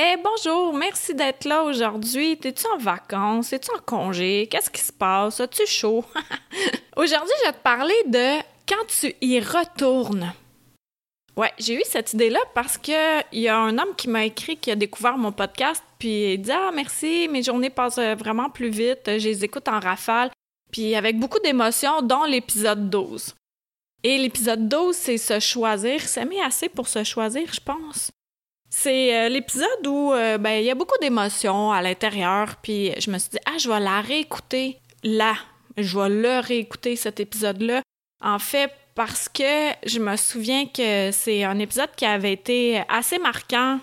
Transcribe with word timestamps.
Eh 0.00 0.16
bonjour, 0.22 0.74
merci 0.74 1.12
d'être 1.12 1.44
là 1.44 1.64
aujourd'hui. 1.64 2.36
T'es-tu 2.36 2.64
en 2.68 2.78
vacances? 2.78 3.52
Es-tu 3.52 3.68
en 3.74 3.80
congé? 3.80 4.46
Qu'est-ce 4.48 4.70
qui 4.70 4.80
se 4.80 4.92
passe? 4.92 5.40
As-tu 5.40 5.66
chaud? 5.66 6.04
aujourd'hui, 6.96 7.34
je 7.40 7.46
vais 7.48 7.52
te 7.52 7.62
parler 7.64 7.96
de 8.06 8.38
quand 8.68 8.86
tu 8.86 9.12
y 9.20 9.40
retournes. 9.40 10.32
Ouais, 11.36 11.52
j'ai 11.58 11.74
eu 11.74 11.82
cette 11.84 12.12
idée-là 12.12 12.38
parce 12.54 12.78
que 12.78 13.22
il 13.32 13.40
y 13.40 13.48
a 13.48 13.58
un 13.58 13.76
homme 13.76 13.96
qui 13.96 14.08
m'a 14.08 14.24
écrit 14.24 14.56
qui 14.56 14.70
a 14.70 14.76
découvert 14.76 15.18
mon 15.18 15.32
podcast 15.32 15.82
puis 15.98 16.34
il 16.34 16.42
dit 16.42 16.52
ah 16.52 16.70
merci, 16.72 17.26
mes 17.26 17.42
journées 17.42 17.68
passent 17.68 17.98
vraiment 17.98 18.50
plus 18.50 18.70
vite, 18.70 19.02
je 19.06 19.28
les 19.28 19.44
écoute 19.44 19.66
en 19.66 19.80
rafale 19.80 20.30
puis 20.70 20.94
avec 20.94 21.18
beaucoup 21.18 21.40
d'émotions 21.40 22.02
dont 22.02 22.22
l'épisode 22.22 22.88
12. 22.88 23.34
Et 24.04 24.16
l'épisode 24.16 24.68
12, 24.68 24.94
c'est 24.94 25.18
se 25.18 25.40
choisir, 25.40 26.00
s'aimer 26.02 26.40
assez 26.40 26.68
pour 26.68 26.86
se 26.86 27.02
choisir, 27.02 27.52
je 27.52 27.60
pense. 27.60 28.12
C'est 28.70 29.16
euh, 29.16 29.28
l'épisode 29.28 29.86
où 29.86 30.12
euh, 30.12 30.38
ben 30.38 30.58
il 30.60 30.64
y 30.64 30.70
a 30.70 30.74
beaucoup 30.74 30.98
d'émotions 31.00 31.72
à 31.72 31.80
l'intérieur 31.80 32.56
puis 32.62 32.92
je 33.00 33.10
me 33.10 33.18
suis 33.18 33.30
dit 33.30 33.38
ah 33.46 33.56
je 33.58 33.68
vais 33.68 33.80
la 33.80 34.00
réécouter 34.00 34.78
là, 35.02 35.34
je 35.76 35.98
vais 35.98 36.08
le 36.08 36.40
réécouter 36.40 36.96
cet 36.96 37.20
épisode-là. 37.20 37.82
En 38.20 38.38
fait, 38.38 38.72
parce 38.94 39.28
que 39.28 39.70
je 39.86 40.00
me 40.00 40.16
souviens 40.16 40.66
que 40.66 41.10
c'est 41.12 41.44
un 41.44 41.58
épisode 41.60 41.90
qui 41.96 42.04
avait 42.04 42.32
été 42.32 42.82
assez 42.88 43.18
marquant 43.18 43.78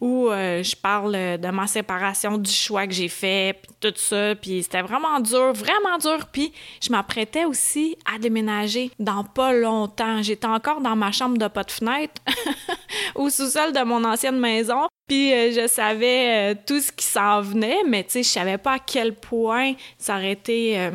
où 0.00 0.28
euh, 0.28 0.62
je 0.62 0.74
parle 0.74 1.12
de 1.12 1.50
ma 1.50 1.66
séparation, 1.66 2.38
du 2.38 2.50
choix 2.50 2.86
que 2.86 2.92
j'ai 2.92 3.08
fait, 3.08 3.60
tout 3.80 3.92
ça, 3.96 4.34
puis 4.34 4.62
c'était 4.62 4.82
vraiment 4.82 5.20
dur, 5.20 5.52
vraiment 5.52 5.98
dur, 5.98 6.26
puis 6.32 6.52
je 6.82 6.90
m'apprêtais 6.90 7.44
aussi 7.44 7.96
à 8.12 8.18
déménager 8.18 8.90
dans 8.98 9.24
pas 9.24 9.52
longtemps. 9.52 10.22
J'étais 10.22 10.46
encore 10.46 10.80
dans 10.80 10.96
ma 10.96 11.12
chambre 11.12 11.38
de 11.38 11.48
pas 11.48 11.64
de 11.64 11.70
fenêtre 11.70 12.22
au 13.14 13.28
sous-sol 13.28 13.72
de 13.72 13.84
mon 13.84 14.04
ancienne 14.04 14.38
maison, 14.38 14.88
puis 15.06 15.32
euh, 15.32 15.52
je 15.52 15.66
savais 15.68 16.52
euh, 16.52 16.54
tout 16.66 16.80
ce 16.80 16.92
qui 16.92 17.04
s'en 17.04 17.40
venait, 17.42 17.82
mais 17.86 18.04
tu 18.04 18.10
sais, 18.10 18.22
je 18.22 18.28
savais 18.28 18.58
pas 18.58 18.74
à 18.74 18.78
quel 18.78 19.14
point 19.14 19.74
ça 19.98 20.16
aurait 20.16 20.32
été 20.32 20.90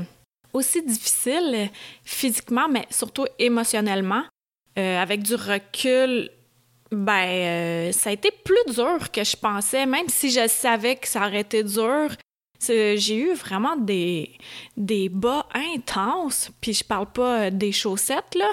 aussi 0.56 0.81
difficile 0.81 1.52
euh, 1.53 1.66
physiquement, 2.03 2.67
mais 2.70 2.86
surtout 2.89 3.26
émotionnellement. 3.38 4.23
Euh, 4.78 5.02
avec 5.02 5.23
du 5.23 5.36
recul, 5.36 6.30
ben, 6.91 7.28
euh, 7.28 7.91
ça 7.91 8.09
a 8.09 8.14
été 8.14 8.31
plus 8.31 8.73
dur 8.73 9.11
que 9.11 9.23
je 9.23 9.36
pensais, 9.36 9.86
même 9.86 10.08
si 10.08 10.30
je 10.30 10.47
savais 10.47 10.95
que 10.95 11.08
ça 11.08 11.27
aurait 11.27 11.42
été 11.42 11.64
dur. 11.64 12.09
J'ai 12.67 13.17
eu 13.17 13.33
vraiment 13.33 13.75
des, 13.75 14.31
des 14.75 15.09
bas 15.09 15.45
intenses, 15.53 16.50
puis 16.61 16.73
je 16.73 16.83
parle 16.83 17.11
pas 17.11 17.52
des 17.52 17.72
chaussettes, 17.72 18.33
là. 18.33 18.50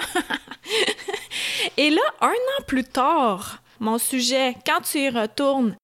Et 1.77 1.89
là, 1.89 2.01
un 2.21 2.27
an 2.27 2.63
plus 2.67 2.83
tard, 2.83 3.63
mon 3.79 3.97
sujet, 3.97 4.55
quand 4.65 4.81
tu 4.81 4.99
y 4.99 5.09
retournes, 5.09 5.75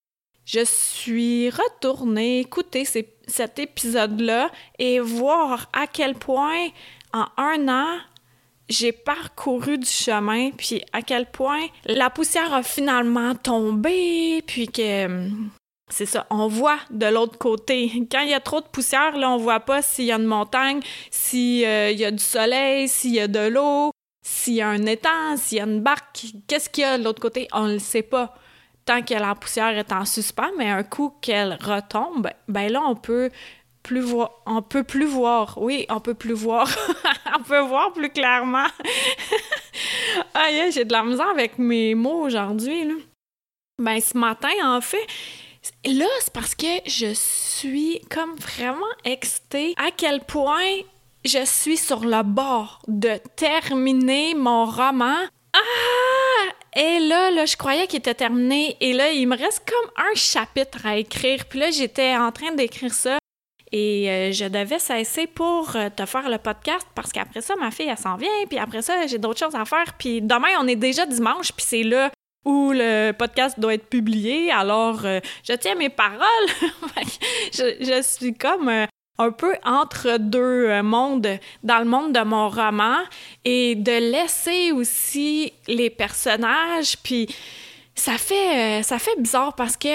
je 0.44 0.64
suis 0.64 1.50
retournée 1.50 2.40
écouter 2.40 2.84
cet 2.84 3.58
épisode-là 3.58 4.50
et 4.78 5.00
voir 5.00 5.68
à 5.72 5.86
quel 5.86 6.14
point 6.14 6.68
en 7.12 7.26
un 7.36 7.68
an, 7.68 7.98
j'ai 8.70 8.92
parcouru 8.92 9.76
du 9.78 9.88
chemin, 9.88 10.52
puis 10.52 10.82
à 10.92 11.02
quel 11.02 11.26
point 11.26 11.66
la 11.84 12.08
poussière 12.08 12.54
a 12.54 12.62
finalement 12.62 13.34
tombé, 13.34 14.42
puis 14.46 14.68
que 14.68 15.28
c'est 15.90 16.06
ça, 16.06 16.26
on 16.30 16.46
voit 16.46 16.78
de 16.90 17.06
l'autre 17.06 17.36
côté. 17.36 17.90
Quand 18.10 18.20
il 18.20 18.30
y 18.30 18.34
a 18.34 18.40
trop 18.40 18.60
de 18.60 18.66
poussière, 18.66 19.16
là, 19.16 19.30
on 19.30 19.36
voit 19.38 19.60
pas 19.60 19.82
s'il 19.82 20.04
y 20.04 20.12
a 20.12 20.16
une 20.16 20.24
montagne, 20.24 20.80
s'il 21.10 21.64
euh, 21.64 21.90
y 21.90 22.04
a 22.04 22.12
du 22.12 22.22
soleil, 22.22 22.88
s'il 22.88 23.14
y 23.14 23.20
a 23.20 23.26
de 23.26 23.48
l'eau, 23.48 23.90
s'il 24.22 24.54
y 24.54 24.60
a 24.62 24.68
un 24.68 24.86
étang, 24.86 25.36
s'il 25.36 25.58
y 25.58 25.60
a 25.60 25.64
une 25.64 25.80
barque. 25.80 26.26
Qu'est-ce 26.46 26.70
qu'il 26.70 26.82
y 26.82 26.86
a 26.86 26.96
de 26.96 27.02
l'autre 27.02 27.20
côté? 27.20 27.48
On 27.52 27.66
ne 27.66 27.74
le 27.74 27.78
sait 27.80 28.02
pas 28.02 28.34
tant 28.84 29.02
que 29.02 29.14
la 29.14 29.34
poussière 29.34 29.76
est 29.76 29.92
en 29.92 30.04
suspens, 30.04 30.50
mais 30.56 30.70
un 30.70 30.84
coup 30.84 31.12
qu'elle 31.20 31.58
retombe, 31.60 32.28
ben 32.48 32.70
là, 32.70 32.82
on 32.86 32.94
peut 32.94 33.30
plus 33.82 34.00
voir. 34.00 34.42
On 34.46 34.62
peut 34.62 34.84
plus 34.84 35.06
voir. 35.06 35.58
Oui, 35.60 35.86
on 35.88 36.00
peut 36.00 36.14
plus 36.14 36.34
voir. 36.34 36.68
on 37.38 37.42
peut 37.42 37.60
voir 37.60 37.92
plus 37.92 38.10
clairement. 38.10 38.66
Aïe, 40.34 40.70
j'ai 40.72 40.84
de 40.84 40.92
la 40.92 41.02
misère 41.02 41.28
avec 41.28 41.58
mes 41.58 41.94
mots 41.94 42.22
aujourd'hui. 42.22 42.86
Ben, 43.78 44.00
ce 44.00 44.16
matin, 44.16 44.50
en 44.62 44.80
fait, 44.80 45.06
là, 45.86 46.06
c'est 46.20 46.32
parce 46.32 46.54
que 46.54 46.66
je 46.86 47.12
suis 47.14 48.00
comme 48.10 48.34
vraiment 48.36 48.80
excitée 49.04 49.74
à 49.76 49.90
quel 49.90 50.20
point 50.20 50.80
je 51.24 51.44
suis 51.44 51.76
sur 51.76 52.00
le 52.00 52.22
bord 52.22 52.82
de 52.88 53.18
terminer 53.36 54.34
mon 54.34 54.64
roman. 54.64 55.16
Ah! 55.52 56.50
Et 56.76 57.00
là, 57.00 57.30
là, 57.30 57.46
je 57.46 57.56
croyais 57.56 57.86
qu'il 57.86 57.98
était 57.98 58.14
terminé. 58.14 58.76
Et 58.80 58.92
là, 58.92 59.10
il 59.10 59.26
me 59.26 59.36
reste 59.36 59.62
comme 59.68 59.90
un 59.96 60.14
chapitre 60.14 60.86
à 60.86 60.96
écrire. 60.96 61.44
Puis 61.46 61.58
là, 61.58 61.70
j'étais 61.70 62.16
en 62.16 62.30
train 62.32 62.52
d'écrire 62.52 62.94
ça. 62.94 63.18
Et 63.72 64.10
euh, 64.10 64.32
je 64.32 64.46
devais 64.46 64.80
cesser 64.80 65.28
pour 65.28 65.76
euh, 65.76 65.88
te 65.94 66.04
faire 66.04 66.28
le 66.28 66.38
podcast 66.38 66.86
parce 66.94 67.12
qu'après 67.12 67.40
ça, 67.40 67.54
ma 67.56 67.70
fille, 67.70 67.86
elle 67.88 67.96
s'en 67.96 68.16
vient. 68.16 68.28
Puis 68.48 68.58
après 68.58 68.82
ça, 68.82 69.06
j'ai 69.06 69.18
d'autres 69.18 69.38
choses 69.38 69.54
à 69.54 69.64
faire. 69.64 69.94
Puis 69.96 70.20
demain, 70.20 70.48
on 70.60 70.66
est 70.66 70.76
déjà 70.76 71.06
dimanche. 71.06 71.52
Puis 71.52 71.64
c'est 71.66 71.82
là 71.84 72.10
où 72.44 72.72
le 72.74 73.12
podcast 73.12 73.60
doit 73.60 73.74
être 73.74 73.88
publié. 73.88 74.50
Alors, 74.50 75.04
euh, 75.04 75.20
je 75.48 75.52
tiens 75.52 75.76
mes 75.76 75.88
paroles. 75.88 76.18
je, 77.52 77.76
je, 77.80 78.02
suis 78.02 78.34
comme 78.34 78.68
un 79.18 79.30
peu 79.30 79.54
entre 79.64 80.18
deux 80.18 80.82
mondes 80.82 81.38
dans 81.62 81.78
le 81.78 81.84
monde 81.84 82.12
de 82.12 82.24
mon 82.24 82.48
roman 82.48 82.96
et 83.44 83.76
de 83.76 84.10
laisser 84.10 84.72
aussi 84.72 85.52
les 85.68 85.90
personnages 85.90 86.96
puis 87.02 87.28
ça 87.94 88.16
fait 88.16 88.82
ça 88.82 88.98
fait 88.98 89.20
bizarre 89.20 89.54
parce 89.54 89.76
que 89.76 89.88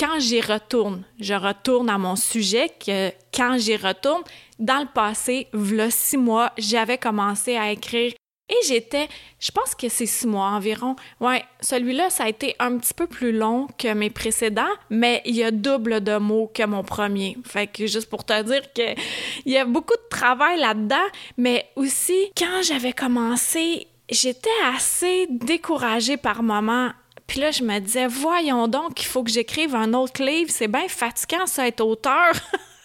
quand 0.00 0.18
j'y 0.18 0.40
retourne, 0.40 1.04
je 1.20 1.34
retourne 1.34 1.90
à 1.90 1.98
mon 1.98 2.16
sujet 2.16 2.70
que 2.70 3.10
quand 3.34 3.58
j'y 3.58 3.76
retourne 3.76 4.22
dans 4.58 4.80
le 4.80 4.86
passé, 4.86 5.48
v'là 5.52 5.90
six 5.90 6.16
mois, 6.16 6.52
j'avais 6.56 6.96
commencé 6.96 7.54
à 7.56 7.70
écrire 7.70 8.14
et 8.48 8.66
j'étais, 8.66 9.08
je 9.38 9.50
pense 9.50 9.74
que 9.74 9.90
c'est 9.90 10.06
six 10.06 10.26
mois 10.26 10.46
environ. 10.46 10.96
Ouais, 11.20 11.44
celui-là, 11.60 12.08
ça 12.08 12.24
a 12.24 12.28
été 12.30 12.56
un 12.58 12.78
petit 12.78 12.94
peu 12.94 13.06
plus 13.06 13.30
long 13.30 13.68
que 13.78 13.92
mes 13.92 14.08
précédents, 14.08 14.72
mais 14.88 15.20
il 15.26 15.36
y 15.36 15.44
a 15.44 15.50
double 15.50 16.02
de 16.02 16.16
mots 16.16 16.50
que 16.52 16.64
mon 16.64 16.82
premier. 16.82 17.36
Fait 17.44 17.66
que 17.66 17.86
juste 17.86 18.08
pour 18.08 18.24
te 18.24 18.42
dire 18.42 18.72
que 18.72 18.98
il 19.44 19.52
y 19.52 19.58
a 19.58 19.66
beaucoup 19.66 19.94
de 19.94 20.08
travail 20.08 20.58
là-dedans, 20.58 20.96
mais 21.36 21.66
aussi, 21.76 22.32
quand 22.36 22.62
j'avais 22.62 22.94
commencé, 22.94 23.86
j'étais 24.10 24.48
assez 24.74 25.26
découragée 25.28 26.16
par 26.16 26.42
moments 26.42 26.90
puis 27.30 27.38
là, 27.38 27.52
je 27.52 27.62
me 27.62 27.78
disais, 27.78 28.08
voyons 28.08 28.66
donc, 28.66 29.00
il 29.00 29.06
faut 29.06 29.22
que 29.22 29.30
j'écrive 29.30 29.76
un 29.76 29.94
autre 29.94 30.20
livre. 30.20 30.50
C'est 30.50 30.66
bien 30.66 30.88
fatigant, 30.88 31.46
ça, 31.46 31.62
auteur. 31.78 32.32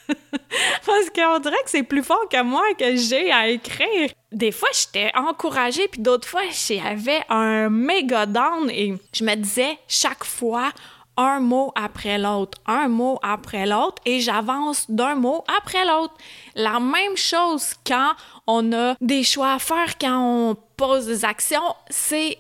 Parce 0.86 1.10
qu'on 1.16 1.40
dirait 1.40 1.64
que 1.64 1.72
c'est 1.72 1.82
plus 1.82 2.04
fort 2.04 2.30
que 2.30 2.44
moi 2.44 2.62
que 2.78 2.96
j'ai 2.96 3.32
à 3.32 3.48
écrire. 3.48 4.12
Des 4.32 4.52
fois, 4.52 4.70
j'étais 4.72 5.12
encouragée, 5.16 5.88
puis 5.88 6.00
d'autres 6.00 6.28
fois, 6.28 6.44
j'avais 6.52 7.22
un 7.28 7.70
méga 7.70 8.28
down 8.28 8.70
et 8.70 8.94
je 9.14 9.24
me 9.24 9.34
disais 9.34 9.80
chaque 9.88 10.24
fois 10.24 10.72
un 11.18 11.40
mot 11.40 11.72
après 11.74 12.20
l'autre, 12.20 12.60
un 12.68 12.88
mot 12.88 13.18
après 13.24 13.66
l'autre, 13.66 14.00
et 14.06 14.20
j'avance 14.20 14.86
d'un 14.92 15.16
mot 15.16 15.44
après 15.58 15.86
l'autre. 15.86 16.14
La 16.54 16.80
même 16.80 17.18
chose 17.18 17.74
quand 17.88 18.12
on 18.46 18.72
a 18.74 18.96
des 19.02 19.24
choix 19.24 19.54
à 19.54 19.60
faire, 19.60 19.98
quand 20.00 20.52
on 20.52 20.56
pose 20.78 21.08
des 21.08 21.26
actions, 21.26 21.74
c'est 21.90 22.38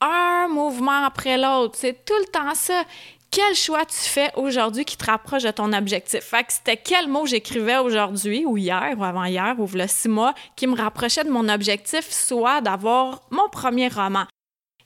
un 0.00 0.48
mouvement 0.48 1.04
après 1.04 1.36
l'autre. 1.38 1.76
C'est 1.78 2.04
tout 2.04 2.18
le 2.18 2.26
temps 2.26 2.54
ça 2.54 2.84
quel 3.34 3.56
choix 3.56 3.84
tu 3.84 3.96
fais 3.96 4.30
aujourd'hui 4.36 4.84
qui 4.84 4.96
te 4.96 5.06
rapproche 5.06 5.42
de 5.42 5.50
ton 5.50 5.72
objectif? 5.72 6.20
Fait 6.20 6.44
que 6.44 6.52
c'était 6.52 6.76
quel 6.76 7.08
mot 7.08 7.26
j'écrivais 7.26 7.78
aujourd'hui 7.78 8.46
ou 8.46 8.56
hier 8.56 8.94
ou 8.96 9.02
avant-hier 9.02 9.56
ou 9.58 9.68
le 9.74 9.88
six 9.88 10.08
mois 10.08 10.34
qui 10.54 10.68
me 10.68 10.76
rapprochait 10.76 11.24
de 11.24 11.30
mon 11.30 11.48
objectif, 11.48 12.08
soit 12.12 12.60
d'avoir 12.60 13.22
mon 13.32 13.48
premier 13.48 13.88
roman. 13.88 14.26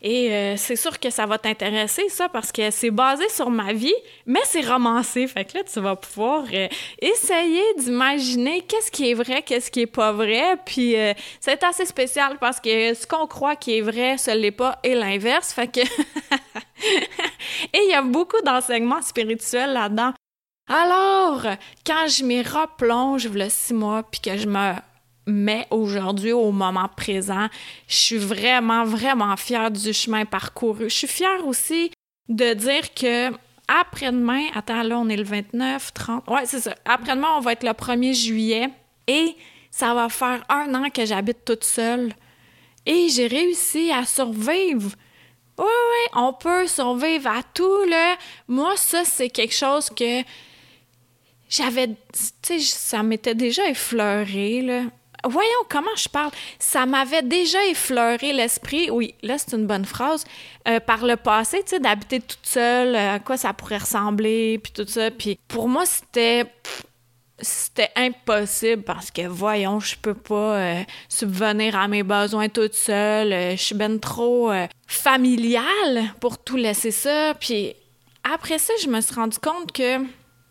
Et 0.00 0.32
euh, 0.32 0.56
c'est 0.56 0.76
sûr 0.76 1.00
que 1.00 1.10
ça 1.10 1.26
va 1.26 1.38
t'intéresser, 1.38 2.08
ça, 2.08 2.28
parce 2.28 2.52
que 2.52 2.70
c'est 2.70 2.92
basé 2.92 3.28
sur 3.28 3.50
ma 3.50 3.72
vie, 3.72 3.94
mais 4.26 4.40
c'est 4.44 4.60
romancé. 4.60 5.26
Fait 5.26 5.44
que 5.44 5.58
là, 5.58 5.64
tu 5.64 5.80
vas 5.80 5.96
pouvoir 5.96 6.44
euh, 6.52 6.68
essayer 7.02 7.62
d'imaginer 7.78 8.60
qu'est-ce 8.62 8.92
qui 8.92 9.10
est 9.10 9.14
vrai, 9.14 9.42
qu'est-ce 9.42 9.72
qui 9.72 9.80
est 9.80 9.86
pas 9.86 10.12
vrai. 10.12 10.56
Puis 10.64 10.96
euh, 10.96 11.14
c'est 11.40 11.64
assez 11.64 11.84
spécial 11.84 12.38
parce 12.38 12.60
que 12.60 12.94
ce 12.94 13.06
qu'on 13.08 13.26
croit 13.26 13.56
qui 13.56 13.78
est 13.78 13.80
vrai, 13.80 14.18
ce 14.18 14.30
l'est 14.30 14.52
pas, 14.52 14.78
et 14.84 14.94
l'inverse. 14.94 15.52
Fait 15.52 15.66
que... 15.66 15.80
et 17.72 17.78
il 17.84 17.90
y 17.90 17.94
a 17.94 18.02
beaucoup 18.02 18.40
d'enseignements 18.42 19.02
spirituels 19.02 19.72
là-dedans. 19.72 20.12
Alors, 20.68 21.46
quand 21.84 22.06
je 22.08 22.22
m'y 22.24 22.42
replonge, 22.42 23.26
le 23.28 23.48
six 23.48 23.72
mois, 23.72 24.02
puis 24.02 24.20
que 24.20 24.36
je 24.36 24.46
me 24.46 24.74
mets 25.28 25.66
aujourd'hui 25.70 26.32
au 26.32 26.50
moment 26.50 26.88
présent, 26.96 27.48
je 27.86 27.94
suis 27.94 28.18
vraiment, 28.18 28.84
vraiment 28.84 29.36
fière 29.36 29.70
du 29.70 29.92
chemin 29.92 30.24
parcouru. 30.24 30.88
Je 30.88 30.94
suis 30.94 31.06
fière 31.06 31.46
aussi 31.46 31.90
de 32.28 32.54
dire 32.54 32.92
que 32.94 33.30
après-demain, 33.68 34.46
attends, 34.54 34.82
là, 34.82 34.98
on 34.98 35.08
est 35.08 35.16
le 35.16 35.24
29, 35.24 35.92
30, 35.92 36.28
ouais, 36.28 36.46
c'est 36.46 36.60
ça. 36.60 36.74
Après-demain, 36.84 37.28
on 37.36 37.40
va 37.40 37.52
être 37.52 37.64
le 37.64 37.72
1er 37.72 38.14
juillet 38.14 38.70
et 39.06 39.36
ça 39.70 39.94
va 39.94 40.08
faire 40.08 40.42
un 40.48 40.74
an 40.74 40.88
que 40.90 41.04
j'habite 41.04 41.44
toute 41.44 41.64
seule. 41.64 42.12
Et 42.86 43.08
j'ai 43.10 43.26
réussi 43.26 43.92
à 43.92 44.06
survivre. 44.06 44.92
Oui, 45.58 45.64
oui, 45.66 46.10
on 46.14 46.32
peut 46.32 46.66
survivre 46.66 47.28
à 47.28 47.42
tout, 47.42 47.84
là. 47.84 48.16
Moi, 48.46 48.74
ça, 48.76 49.04
c'est 49.04 49.28
quelque 49.28 49.54
chose 49.54 49.90
que 49.90 50.22
j'avais. 51.50 51.88
Tu 51.88 52.28
sais, 52.42 52.58
ça 52.60 53.02
m'était 53.02 53.34
déjà 53.34 53.68
effleuré, 53.68 54.62
là. 54.62 54.82
Voyons 55.28 55.64
comment 55.68 55.94
je 55.96 56.08
parle. 56.08 56.30
Ça 56.58 56.86
m'avait 56.86 57.22
déjà 57.22 57.64
effleuré 57.66 58.32
l'esprit, 58.32 58.90
oui, 58.90 59.14
là 59.22 59.36
c'est 59.38 59.56
une 59.56 59.66
bonne 59.66 59.84
phrase, 59.84 60.24
euh, 60.66 60.80
par 60.80 61.04
le 61.04 61.16
passé, 61.16 61.62
tu 61.62 61.70
sais, 61.70 61.80
d'habiter 61.80 62.20
toute 62.20 62.44
seule, 62.44 62.94
euh, 62.94 63.14
à 63.14 63.18
quoi 63.18 63.36
ça 63.36 63.52
pourrait 63.52 63.78
ressembler, 63.78 64.58
puis 64.58 64.72
tout 64.72 64.86
ça. 64.86 65.10
Puis 65.10 65.38
pour 65.48 65.68
moi, 65.68 65.84
c'était 65.86 66.46
c'était 67.40 67.90
impossible 67.94 68.82
parce 68.82 69.12
que 69.12 69.22
voyons, 69.28 69.78
je 69.78 69.94
peux 69.96 70.14
pas 70.14 70.56
euh, 70.56 70.82
subvenir 71.08 71.76
à 71.76 71.86
mes 71.86 72.02
besoins 72.02 72.48
toute 72.48 72.74
seule. 72.74 73.56
je 73.56 73.62
suis 73.62 73.76
ben 73.76 74.00
trop 74.00 74.50
familiale 74.88 76.12
pour 76.20 76.38
tout 76.38 76.56
laisser 76.56 76.90
ça. 76.90 77.34
Puis 77.38 77.74
après 78.24 78.58
ça, 78.58 78.72
je 78.82 78.88
me 78.88 79.00
suis 79.00 79.14
rendu 79.14 79.38
compte 79.38 79.70
que 79.70 79.98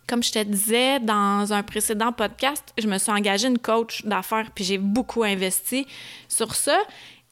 comme 0.07 0.23
je 0.23 0.31
te 0.31 0.43
disais 0.43 0.99
dans 0.99 1.51
un 1.51 1.63
précédent 1.63 2.11
podcast, 2.11 2.63
je 2.77 2.87
me 2.87 2.97
suis 2.97 3.11
engagée 3.11 3.47
une 3.47 3.59
coach 3.59 4.05
d'affaires, 4.05 4.49
puis 4.55 4.63
j'ai 4.63 4.77
beaucoup 4.77 5.23
investi 5.23 5.85
sur 6.29 6.55
ça. 6.55 6.79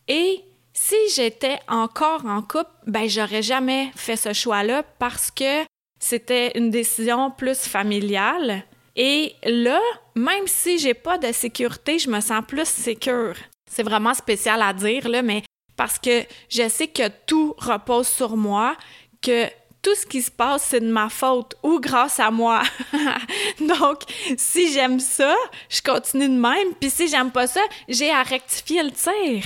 Et 0.07 0.41
si 0.73 0.95
j'étais 1.15 1.59
encore 1.69 2.25
en 2.25 2.41
couple, 2.41 2.71
ben 2.85 3.07
j'aurais 3.07 3.41
jamais 3.41 3.91
fait 3.95 4.17
ce 4.17 4.33
choix-là 4.33 4.83
parce 4.99 5.31
que 5.31 5.63
c'était 5.99 6.57
une 6.57 6.69
décision 6.69 7.31
plus 7.31 7.59
familiale. 7.59 8.63
Et 8.97 9.35
là, 9.43 9.79
même 10.15 10.47
si 10.47 10.77
j'ai 10.77 10.93
pas 10.93 11.17
de 11.17 11.31
sécurité, 11.31 11.97
je 11.97 12.09
me 12.09 12.19
sens 12.19 12.43
plus 12.45 12.67
sécure. 12.67 13.35
C'est 13.69 13.83
vraiment 13.83 14.13
spécial 14.13 14.61
à 14.61 14.73
dire 14.73 15.07
là, 15.07 15.21
mais 15.21 15.43
parce 15.75 15.97
que 15.97 16.23
je 16.49 16.67
sais 16.69 16.87
que 16.87 17.07
tout 17.25 17.55
repose 17.57 18.07
sur 18.07 18.37
moi, 18.37 18.75
que 19.21 19.47
tout 19.85 19.93
ce 19.93 20.07
qui 20.07 20.23
se 20.23 20.31
passe, 20.31 20.63
c'est 20.63 20.79
de 20.79 20.91
ma 20.91 21.09
faute 21.09 21.53
ou 21.61 21.79
grâce 21.79 22.19
à 22.19 22.31
moi. 22.31 22.63
Donc, 23.59 23.99
si 24.35 24.73
j'aime 24.73 24.99
ça, 24.99 25.35
je 25.69 25.79
continue 25.79 26.27
de 26.27 26.39
même. 26.39 26.73
Puis 26.79 26.89
si 26.89 27.07
j'aime 27.07 27.29
pas 27.29 27.45
ça, 27.45 27.61
j'ai 27.87 28.09
à 28.09 28.23
rectifier 28.23 28.81
le 28.81 28.89
tir. 28.89 29.43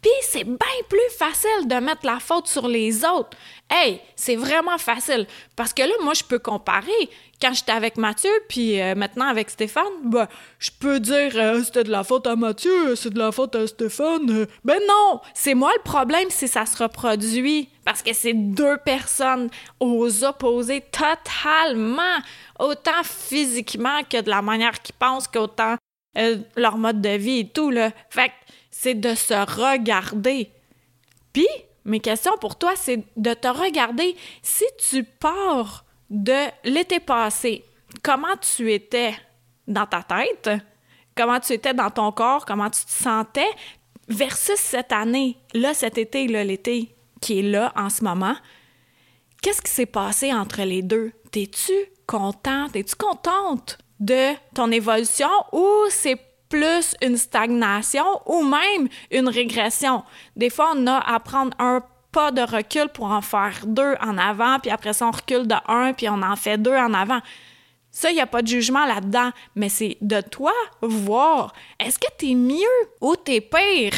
Puis 0.00 0.10
c'est 0.22 0.44
bien 0.44 0.78
plus 0.88 1.10
facile 1.18 1.68
de 1.68 1.74
mettre 1.74 2.06
la 2.06 2.20
faute 2.20 2.46
sur 2.46 2.68
les 2.68 3.04
autres. 3.04 3.36
Hey, 3.68 4.00
c'est 4.14 4.36
vraiment 4.36 4.78
facile. 4.78 5.26
Parce 5.56 5.74
que 5.74 5.82
là, 5.82 5.92
moi, 6.02 6.14
je 6.14 6.24
peux 6.24 6.38
comparer. 6.38 7.10
Quand 7.42 7.52
j'étais 7.52 7.72
avec 7.72 7.98
Mathieu, 7.98 8.30
puis 8.48 8.80
euh, 8.80 8.94
maintenant 8.94 9.26
avec 9.26 9.50
Stéphane, 9.50 9.84
ben, 10.04 10.26
je 10.58 10.70
peux 10.80 11.00
dire 11.00 11.32
euh, 11.34 11.62
c'était 11.62 11.84
de 11.84 11.90
la 11.90 12.02
faute 12.02 12.26
à 12.26 12.34
Mathieu, 12.34 12.96
c'est 12.96 13.12
de 13.12 13.18
la 13.18 13.30
faute 13.30 13.54
à 13.56 13.66
Stéphane. 13.66 14.46
Ben 14.64 14.80
non, 14.88 15.20
c'est 15.34 15.52
moi 15.52 15.70
le 15.76 15.82
problème 15.82 16.30
si 16.30 16.48
ça 16.48 16.64
se 16.64 16.82
reproduit. 16.82 17.68
Parce 17.86 18.02
que 18.02 18.12
c'est 18.12 18.34
deux 18.34 18.78
personnes 18.78 19.48
aux 19.78 20.24
opposés 20.24 20.82
totalement, 20.90 22.18
autant 22.58 23.04
physiquement 23.04 24.02
que 24.02 24.20
de 24.20 24.28
la 24.28 24.42
manière 24.42 24.82
qu'ils 24.82 24.96
pensent, 24.96 25.28
qu'autant 25.28 25.76
euh, 26.18 26.38
leur 26.56 26.78
mode 26.78 27.00
de 27.00 27.10
vie 27.10 27.38
et 27.38 27.48
tout. 27.48 27.70
Là. 27.70 27.92
Fait 28.10 28.30
que 28.30 28.34
c'est 28.72 28.96
de 28.96 29.14
se 29.14 29.34
regarder. 29.34 30.50
Puis, 31.32 31.46
mes 31.84 32.00
questions 32.00 32.36
pour 32.40 32.58
toi, 32.58 32.72
c'est 32.74 33.04
de 33.16 33.34
te 33.34 33.46
regarder 33.46 34.16
si 34.42 34.64
tu 34.90 35.04
pars 35.04 35.84
de 36.10 36.48
l'été 36.64 36.98
passé, 36.98 37.64
comment 38.02 38.36
tu 38.40 38.72
étais 38.72 39.14
dans 39.68 39.86
ta 39.86 40.02
tête, 40.02 40.50
comment 41.16 41.38
tu 41.38 41.52
étais 41.52 41.72
dans 41.72 41.90
ton 41.90 42.10
corps, 42.10 42.46
comment 42.46 42.68
tu 42.68 42.84
te 42.84 42.90
sentais, 42.90 43.50
versus 44.08 44.56
cette 44.56 44.90
année, 44.90 45.36
là, 45.54 45.72
cet 45.72 45.98
été, 45.98 46.26
là, 46.26 46.42
l'été? 46.42 46.95
Qui 47.20 47.38
est 47.38 47.42
là 47.42 47.72
en 47.76 47.88
ce 47.88 48.04
moment. 48.04 48.36
Qu'est-ce 49.42 49.62
qui 49.62 49.70
s'est 49.70 49.86
passé 49.86 50.32
entre 50.32 50.62
les 50.62 50.82
deux? 50.82 51.12
T'es-tu 51.30 51.72
contente? 52.06 52.74
Es-tu 52.74 52.96
contente 52.96 53.78
de 54.00 54.34
ton 54.54 54.70
évolution 54.70 55.28
ou 55.52 55.66
c'est 55.88 56.20
plus 56.48 56.94
une 57.02 57.16
stagnation 57.16 58.04
ou 58.26 58.42
même 58.42 58.88
une 59.10 59.28
régression? 59.28 60.04
Des 60.36 60.50
fois, 60.50 60.72
on 60.74 60.86
a 60.86 60.98
à 60.98 61.20
prendre 61.20 61.56
un 61.58 61.82
pas 62.12 62.30
de 62.30 62.40
recul 62.40 62.88
pour 62.88 63.06
en 63.06 63.20
faire 63.20 63.52
deux 63.66 63.94
en 64.00 64.16
avant, 64.16 64.58
puis 64.58 64.70
après 64.70 64.94
ça, 64.94 65.06
on 65.06 65.10
recule 65.10 65.46
de 65.46 65.54
un, 65.68 65.92
puis 65.92 66.08
on 66.08 66.22
en 66.22 66.34
fait 66.34 66.56
deux 66.56 66.74
en 66.74 66.94
avant. 66.94 67.20
Ça, 67.96 68.10
il 68.10 68.14
n'y 68.16 68.20
a 68.20 68.26
pas 68.26 68.42
de 68.42 68.46
jugement 68.46 68.84
là-dedans, 68.84 69.30
mais 69.54 69.70
c'est 69.70 69.96
de 70.02 70.20
toi 70.20 70.52
voir 70.82 71.54
est-ce 71.80 71.98
que 71.98 72.08
tu 72.18 72.32
es 72.32 72.34
mieux 72.34 72.90
ou 73.00 73.16
tu 73.16 73.32
es 73.32 73.40
pire? 73.40 73.94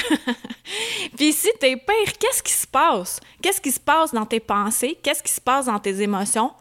puis 1.17 1.33
si 1.33 1.49
tu 1.59 1.67
es 1.67 1.77
pire, 1.77 2.13
qu'est-ce 2.17 2.41
qui 2.41 2.53
se 2.53 2.69
passe? 2.69 3.19
Qu'est-ce 3.43 3.61
qui 3.61 3.73
se 3.73 3.81
passe 3.81 4.15
dans 4.15 4.25
tes 4.25 4.39
pensées? 4.39 4.97
Qu'est-ce 5.03 5.21
qui 5.21 5.33
se 5.33 5.41
passe 5.41 5.67
dans 5.67 5.81
tes 5.81 6.01
émotions? 6.01 6.53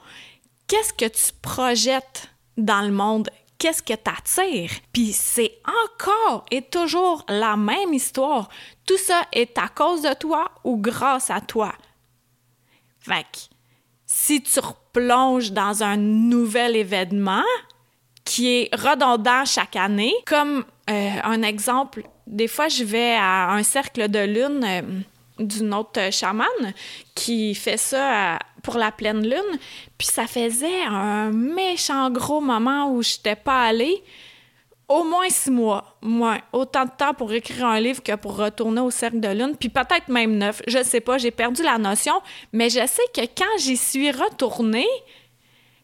Qu'est-ce 0.65 0.91
que 0.91 1.05
tu 1.05 1.31
projettes 1.39 2.31
dans 2.57 2.81
le 2.81 2.91
monde? 2.91 3.29
qu'est-ce 3.59 3.83
que 3.83 3.93
t'attires? 3.93 4.71
Puis 4.91 5.13
c'est 5.13 5.59
encore 5.85 6.45
et 6.49 6.63
toujours 6.63 7.23
la 7.27 7.55
même 7.55 7.93
histoire. 7.93 8.49
Tout 8.87 8.97
ça 8.97 9.27
est 9.31 9.59
à 9.59 9.67
cause 9.67 10.01
de 10.01 10.13
toi 10.15 10.49
ou 10.63 10.77
grâce 10.77 11.29
à 11.29 11.41
toi? 11.41 11.71
Fait 12.99 13.23
que, 13.23 13.56
si 14.07 14.41
tu 14.41 14.59
replonges 14.59 15.51
dans 15.51 15.83
un 15.83 15.97
nouvel 15.97 16.77
événement 16.77 17.43
qui 18.23 18.47
est 18.47 18.75
redondant 18.75 19.45
chaque 19.45 19.75
année, 19.75 20.13
comme 20.25 20.65
euh, 20.89 21.09
un 21.23 21.43
exemple, 21.43 22.03
des 22.25 22.47
fois 22.47 22.69
je 22.69 22.83
vais 22.83 23.13
à 23.13 23.51
un 23.51 23.63
cercle 23.63 24.09
de 24.09 24.19
lune 24.19 24.63
euh, 24.65 24.81
d'une 25.39 25.73
autre 25.73 26.11
chamane 26.11 26.73
qui 27.13 27.53
fait 27.53 27.77
ça 27.77 28.39
pour 28.63 28.77
la 28.77 28.91
pleine 28.91 29.23
lune. 29.23 29.59
Puis 29.97 30.07
ça 30.07 30.25
faisait 30.25 30.83
un 30.83 31.29
méchant 31.31 32.09
gros 32.09 32.41
moment 32.41 32.91
où 32.91 33.03
je 33.03 33.17
n'étais 33.17 33.35
pas 33.35 33.65
allée. 33.65 34.03
Au 34.87 35.03
moins 35.03 35.29
six 35.29 35.51
mois. 35.51 35.97
Moins. 36.01 36.39
Autant 36.53 36.85
de 36.85 36.91
temps 36.97 37.13
pour 37.13 37.31
écrire 37.33 37.65
un 37.65 37.79
livre 37.79 38.01
que 38.01 38.15
pour 38.15 38.37
retourner 38.37 38.81
au 38.81 38.89
cercle 38.89 39.19
de 39.19 39.27
lune. 39.27 39.55
Puis 39.59 39.69
peut-être 39.69 40.07
même 40.07 40.37
neuf. 40.37 40.61
Je 40.67 40.81
sais 40.83 41.01
pas, 41.01 41.17
j'ai 41.17 41.31
perdu 41.31 41.61
la 41.63 41.77
notion. 41.77 42.21
Mais 42.53 42.69
je 42.69 42.85
sais 42.87 43.03
que 43.13 43.21
quand 43.37 43.57
j'y 43.59 43.75
suis 43.75 44.11
retournée, 44.11 44.87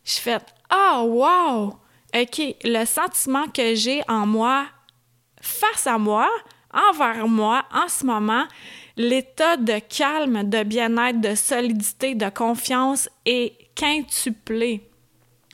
je 0.05 0.15
fais 0.15 0.37
Ah, 0.69 1.03
wow! 1.03 1.75
OK, 2.15 2.55
le 2.63 2.85
sentiment 2.85 3.47
que 3.47 3.75
j'ai 3.75 4.03
en 4.07 4.25
moi, 4.25 4.67
face 5.41 5.87
à 5.87 5.97
moi, 5.97 6.29
envers 6.71 7.27
moi, 7.27 7.65
en 7.73 7.87
ce 7.87 8.05
moment, 8.05 8.45
l'état 8.97 9.57
de 9.57 9.79
calme, 9.79 10.47
de 10.49 10.63
bien-être, 10.63 11.19
de 11.19 11.35
solidité, 11.35 12.15
de 12.15 12.29
confiance 12.29 13.09
est 13.25 13.53
quintuplé. 13.75 14.89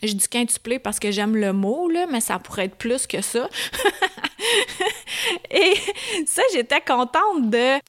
Je 0.03 0.13
dis 0.13 0.27
quintuplé 0.27 0.79
parce 0.79 0.99
que 0.99 1.11
j'aime 1.11 1.35
le 1.35 1.53
mot, 1.53 1.89
là, 1.89 2.05
mais 2.09 2.21
ça 2.21 2.39
pourrait 2.39 2.65
être 2.65 2.75
plus 2.75 3.07
que 3.07 3.21
ça. 3.21 3.49
Et 5.51 5.75
ça, 6.25 6.41
j'étais 6.53 6.81
contente 6.81 7.49
de, 7.49 7.79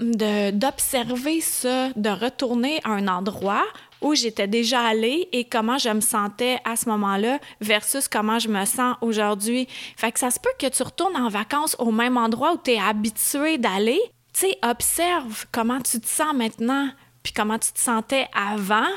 de, 0.00 0.50
d'observer 0.50 1.40
ça, 1.40 1.90
de 1.96 2.10
retourner 2.10 2.80
à 2.84 2.90
un 2.90 3.08
endroit 3.08 3.64
où 4.00 4.14
j'étais 4.14 4.48
déjà 4.48 4.82
allée 4.82 5.28
et 5.32 5.44
comment 5.44 5.78
je 5.78 5.90
me 5.90 6.00
sentais 6.00 6.58
à 6.64 6.76
ce 6.76 6.88
moment-là 6.88 7.38
versus 7.60 8.08
comment 8.08 8.38
je 8.38 8.48
me 8.48 8.64
sens 8.64 8.96
aujourd'hui. 9.02 9.68
Fait 9.96 10.10
que 10.10 10.18
ça 10.18 10.30
se 10.30 10.40
peut 10.40 10.50
que 10.58 10.66
tu 10.66 10.82
retournes 10.82 11.16
en 11.16 11.28
vacances 11.28 11.76
au 11.78 11.92
même 11.92 12.16
endroit 12.16 12.54
où 12.54 12.58
tu 12.62 12.72
es 12.72 12.80
habitué 12.80 13.58
d'aller, 13.58 14.00
tu 14.32 14.40
sais, 14.40 14.58
observe 14.62 15.44
comment 15.52 15.80
tu 15.80 16.00
te 16.00 16.08
sens 16.08 16.32
maintenant, 16.34 16.88
puis 17.22 17.32
comment 17.34 17.58
tu 17.58 17.72
te 17.72 17.80
sentais 17.80 18.26
avant. 18.34 18.88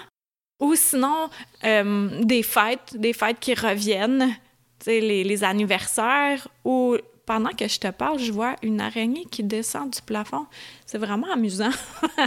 Ou 0.59 0.75
sinon, 0.75 1.29
euh, 1.63 2.23
des 2.23 2.43
fêtes, 2.43 2.95
des 2.95 3.13
fêtes 3.13 3.39
qui 3.39 3.53
reviennent, 3.53 4.35
les 4.85 5.43
anniversaires 5.43 6.47
ou 6.65 6.97
pendant 7.25 7.51
que 7.51 7.67
je 7.67 7.79
te 7.79 7.89
parle, 7.89 8.19
je 8.19 8.31
vois 8.31 8.55
une 8.61 8.81
araignée 8.81 9.25
qui 9.31 9.43
descend 9.43 9.89
du 9.89 10.01
plafond. 10.01 10.45
C'est 10.85 10.97
vraiment 10.97 11.31
amusant. 11.31 11.69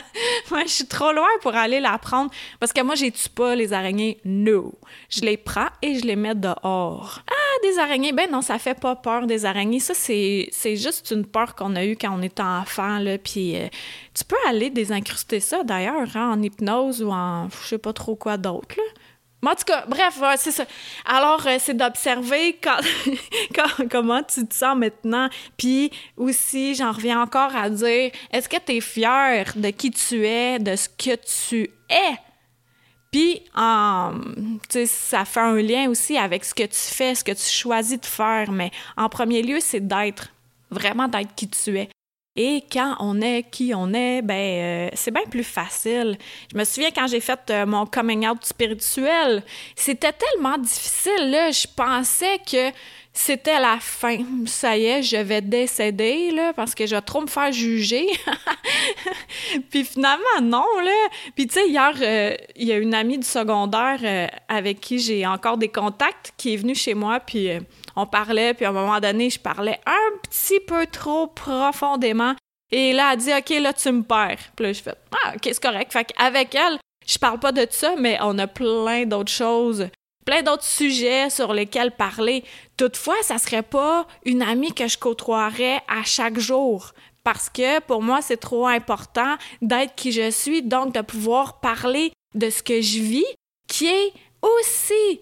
moi, 0.50 0.62
je 0.62 0.70
suis 0.70 0.86
trop 0.86 1.12
loin 1.12 1.28
pour 1.42 1.54
aller 1.54 1.80
la 1.80 1.98
prendre 1.98 2.30
parce 2.60 2.72
que 2.72 2.80
moi, 2.80 2.94
j'ai 2.94 3.10
tue 3.10 3.28
pas 3.28 3.54
les 3.54 3.72
araignées? 3.72 4.18
No. 4.24 4.72
Je 5.10 5.20
les 5.20 5.36
prends 5.36 5.68
et 5.82 5.98
je 5.98 6.06
les 6.06 6.16
mets 6.16 6.34
dehors. 6.34 7.20
Ah, 7.28 7.60
des 7.62 7.78
araignées. 7.78 8.12
Ben 8.12 8.30
non, 8.30 8.40
ça 8.40 8.58
fait 8.58 8.78
pas 8.78 8.96
peur 8.96 9.26
des 9.26 9.44
araignées. 9.44 9.80
Ça, 9.80 9.92
c'est, 9.94 10.50
juste 10.76 11.10
une 11.10 11.26
peur 11.26 11.54
qu'on 11.54 11.76
a 11.76 11.84
eue 11.84 11.96
quand 11.96 12.16
on 12.18 12.22
était 12.22 12.42
enfant. 12.42 12.98
Là. 12.98 13.12
Euh, 13.12 13.68
tu 14.14 14.24
peux 14.24 14.36
aller 14.48 14.70
désincruster 14.70 15.40
ça 15.40 15.62
d'ailleurs 15.62 16.16
hein, 16.16 16.32
en 16.32 16.42
hypnose 16.42 17.02
ou 17.02 17.10
en 17.10 17.48
je 17.50 17.68
sais 17.68 17.78
pas 17.78 17.92
trop 17.92 18.16
quoi 18.16 18.36
d'autre. 18.36 18.76
En 19.46 19.54
tout 19.54 19.64
cas, 19.64 19.84
bref, 19.86 20.20
c'est 20.38 20.50
ça. 20.50 20.64
Alors, 21.04 21.46
euh, 21.46 21.56
c'est 21.60 21.76
d'observer 21.76 22.58
comment 23.90 24.22
tu 24.24 24.46
te 24.46 24.54
sens 24.54 24.76
maintenant. 24.76 25.28
Puis 25.56 25.92
aussi, 26.16 26.74
j'en 26.74 26.90
reviens 26.90 27.22
encore 27.22 27.54
à 27.54 27.70
dire, 27.70 28.10
est-ce 28.32 28.48
que 28.48 28.56
tu 28.56 28.76
es 28.76 28.80
fier 28.80 29.52
de 29.54 29.70
qui 29.70 29.92
tu 29.92 30.26
es, 30.26 30.58
de 30.58 30.74
ce 30.74 30.88
que 30.88 31.14
tu 31.46 31.70
es? 31.88 32.16
Puis, 33.12 33.40
ça 33.54 35.24
fait 35.24 35.40
un 35.40 35.56
lien 35.62 35.88
aussi 35.88 36.18
avec 36.18 36.44
ce 36.44 36.52
que 36.52 36.64
tu 36.64 36.74
fais, 36.74 37.14
ce 37.14 37.22
que 37.22 37.32
tu 37.32 37.48
choisis 37.48 38.00
de 38.00 38.06
faire. 38.06 38.50
Mais 38.50 38.72
en 38.96 39.08
premier 39.08 39.42
lieu, 39.42 39.58
c'est 39.60 39.86
d'être, 39.86 40.28
vraiment 40.70 41.06
d'être 41.06 41.34
qui 41.36 41.48
tu 41.48 41.78
es. 41.78 41.88
Et 42.36 42.62
quand 42.70 42.96
on 43.00 43.20
est 43.22 43.44
qui 43.50 43.72
on 43.74 43.94
est, 43.94 44.20
ben 44.20 44.34
euh, 44.34 44.90
c'est 44.94 45.10
bien 45.10 45.24
plus 45.30 45.44
facile. 45.44 46.18
Je 46.52 46.58
me 46.58 46.64
souviens 46.64 46.90
quand 46.94 47.06
j'ai 47.06 47.20
fait 47.20 47.40
euh, 47.50 47.64
mon 47.64 47.86
coming 47.86 48.28
out 48.28 48.44
spirituel, 48.44 49.42
c'était 49.74 50.12
tellement 50.12 50.58
difficile 50.58 51.30
là, 51.30 51.50
je 51.50 51.66
pensais 51.74 52.38
que 52.38 52.70
c'était 53.18 53.58
la 53.61 53.78
fin. 53.80 54.18
Ça 54.46 54.76
y 54.76 54.85
est, 54.87 55.02
je 55.02 55.16
vais 55.16 55.40
décéder 55.40 56.30
là 56.30 56.52
parce 56.52 56.75
que 56.75 56.87
je 56.87 56.94
vais 56.94 57.02
trop 57.02 57.20
me 57.23 57.26
faire 57.26 57.52
juger. 57.52 58.06
puis 59.70 59.85
finalement 59.85 60.40
non 60.42 60.66
là. 60.85 61.08
Puis 61.35 61.46
tu 61.46 61.54
sais 61.54 61.68
hier 61.68 61.94
euh, 62.00 62.35
il 62.54 62.68
y 62.68 62.73
a 62.73 62.76
une 62.76 62.94
amie 62.94 63.18
du 63.18 63.26
secondaire 63.26 64.30
avec 64.49 64.80
qui 64.80 64.99
j'ai 64.99 65.26
encore 65.26 65.58
des 65.58 65.68
contacts 65.68 66.32
qui 66.37 66.54
est 66.54 66.56
venue 66.56 66.75
chez 66.75 66.94
moi 66.94 67.20
puis 67.20 67.50
on 67.96 68.06
parlait, 68.06 68.52
puis 68.52 68.66
à 68.66 68.68
un 68.68 68.73
moment 68.73 69.00
donné, 69.00 69.30
je 69.30 69.40
parlais 69.40 69.80
un 69.87 70.18
petit 70.23 70.61
peu 70.61 70.87
trop 70.87 71.26
profondément. 71.26 72.35
Et 72.70 72.92
là, 72.92 73.12
elle 73.12 73.18
dit, 73.18 73.32
OK, 73.32 73.49
là, 73.61 73.73
tu 73.73 73.90
me 73.90 74.02
perds. 74.02 74.38
Puis 74.54 74.66
là, 74.66 74.73
je 74.73 74.82
fais, 74.82 74.94
ah, 75.12 75.32
OK, 75.35 75.40
c'est 75.42 75.62
correct. 75.62 75.92
Fait 75.92 76.04
qu'avec 76.04 76.54
elle, 76.54 76.78
je 77.06 77.18
parle 77.18 77.38
pas 77.38 77.52
de 77.52 77.66
ça, 77.70 77.94
mais 77.99 78.18
on 78.20 78.38
a 78.38 78.46
plein 78.46 79.06
d'autres 79.06 79.32
choses, 79.32 79.88
plein 80.26 80.42
d'autres 80.42 80.64
sujets 80.64 81.30
sur 81.30 81.54
lesquels 81.54 81.92
parler. 81.92 82.45
Toutefois, 82.76 83.16
ça 83.23 83.38
serait 83.38 83.62
pas 83.62 84.06
une 84.26 84.42
amie 84.42 84.75
que 84.75 84.87
je 84.87 84.99
côtoierais 84.99 85.80
à 85.88 86.02
chaque 86.04 86.38
jour. 86.38 86.92
Parce 87.25 87.49
que 87.49 87.80
pour 87.80 88.02
moi, 88.02 88.21
c'est 88.21 88.37
trop 88.37 88.66
important 88.66 89.37
d'être 89.62 89.95
qui 89.95 90.12
je 90.12 90.30
suis, 90.30 90.62
donc 90.62 90.92
de 90.92 91.00
pouvoir 91.00 91.61
parler 91.61 92.12
de 92.35 92.50
ce 92.50 92.62
que 92.62 92.83
je 92.83 93.00
vis, 93.00 93.25
qui 93.66 93.87
est 93.87 94.12
aussi 94.42 95.21